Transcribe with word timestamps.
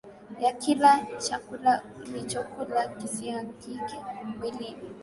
ya 0.39 0.51
kile 0.53 0.89
chakula 1.19 1.81
ulichokula 2.03 2.87
kisiagike 2.87 3.79
mwilini 4.39 4.77